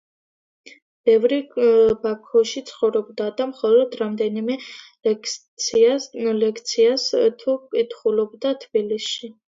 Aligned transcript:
ბევრი 1.09 1.35
ბაქოში 2.05 2.63
ცხოვრობდა 2.69 3.27
და 3.41 3.47
მხოლოდ 3.51 3.93
რამდენიმე 4.01 4.55
ლექციას 5.11 6.11
თუ 7.45 7.57
კითხულობდა 7.77 8.57
თბილისში. 8.65 9.31